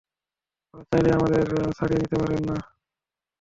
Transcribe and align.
ওরা 0.73 0.83
চাইলেই, 0.89 1.15
আমাদের 1.17 1.41
তাড়িয়ে 1.77 2.01
দিতে 2.01 2.15
পারে 2.21 2.35
না। 2.39 2.55